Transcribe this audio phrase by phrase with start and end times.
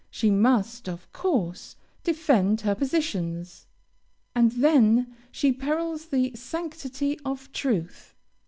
[0.09, 3.67] She must of course defend her positions,
[4.33, 8.15] and then she perils the sanctity of truth.